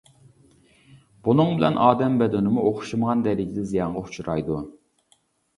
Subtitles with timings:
[1.27, 4.59] بۇنىڭ بىلەن ئادەم بەدىنىمۇ ئوخشىمىغان دەرىجىدە زىيانغا ئۇچرايدۇ.